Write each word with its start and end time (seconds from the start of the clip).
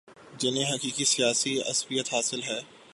جنہیں 0.39 0.65
حقیقی 0.65 1.05
سیاسی 1.05 1.61
عصبیت 1.61 2.13
حاصل 2.13 2.41
ہے 2.43 2.59